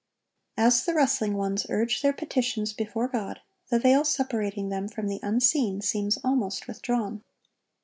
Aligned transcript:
As 0.57 0.83
the 0.83 0.95
wrestling 0.95 1.35
ones 1.37 1.67
urge 1.69 2.01
their 2.01 2.11
petitions 2.11 2.73
before 2.73 3.07
God, 3.07 3.39
the 3.69 3.77
veil 3.77 4.03
separating 4.03 4.69
them 4.69 4.87
from 4.87 5.07
the 5.07 5.19
unseen 5.21 5.79
seems 5.79 6.17
almost 6.23 6.67
withdrawn. 6.67 7.23